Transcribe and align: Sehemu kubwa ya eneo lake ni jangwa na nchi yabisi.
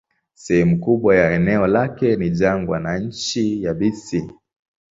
Sehemu 0.33 0.79
kubwa 0.79 1.15
ya 1.15 1.31
eneo 1.33 1.67
lake 1.67 2.15
ni 2.15 2.29
jangwa 2.29 2.79
na 2.79 2.97
nchi 2.99 3.63
yabisi. 3.63 4.29